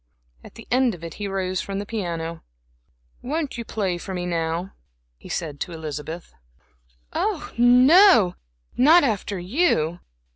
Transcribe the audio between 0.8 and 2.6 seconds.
of it he rose from the piano.